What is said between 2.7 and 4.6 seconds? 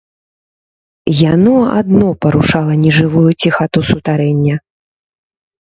нежывую ціхату сутарэння.